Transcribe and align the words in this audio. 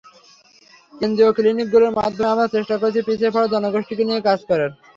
NGO 0.93 1.35
ক্লিনিকগুলোর 1.37 1.95
মাধ্যমে 1.99 2.31
আমরা 2.33 2.47
চেষ্টা 2.55 2.75
করছি 2.81 2.99
পিছিয়ে 3.07 3.33
পড়া 3.33 3.47
জনগোষ্ঠীকে 3.53 4.03
নিয়ে 4.05 4.25
কাজ 4.27 4.39
করার। 4.49 4.71